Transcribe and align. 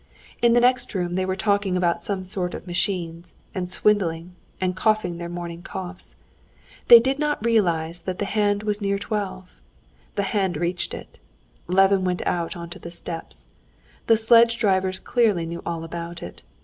In 0.41 0.53
the 0.53 0.59
next 0.59 0.95
room 0.95 1.13
they 1.13 1.27
were 1.27 1.35
talking 1.35 1.77
about 1.77 2.03
some 2.03 2.23
sort 2.23 2.55
of 2.55 2.65
machines, 2.65 3.35
and 3.53 3.69
swindling, 3.69 4.33
and 4.59 4.75
coughing 4.75 5.19
their 5.19 5.29
morning 5.29 5.61
coughs. 5.61 6.15
They 6.87 6.99
did 6.99 7.19
not 7.19 7.45
realize 7.45 8.01
that 8.01 8.17
the 8.17 8.25
hand 8.25 8.63
was 8.63 8.81
near 8.81 8.97
twelve. 8.97 9.61
The 10.15 10.23
hand 10.23 10.57
reached 10.57 10.95
it. 10.95 11.19
Levin 11.67 12.03
went 12.03 12.25
out 12.25 12.57
onto 12.57 12.79
the 12.79 12.89
steps. 12.89 13.45
The 14.07 14.17
sledge 14.17 14.57
drivers 14.57 14.97
clearly 14.97 15.45
knew 15.45 15.61
all 15.67 15.83
about 15.83 16.23
it. 16.23 16.41